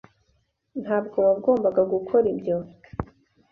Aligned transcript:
Ntabwo 0.81 1.17
wagombaga 1.27 1.81
gukora 1.93 2.25
ibyo. 2.35 2.55